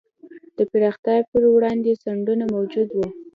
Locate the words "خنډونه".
2.01-2.45